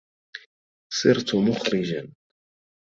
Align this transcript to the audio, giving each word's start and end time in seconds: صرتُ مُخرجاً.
صرتُ 0.93 1.35
مُخرجاً. 1.35 2.11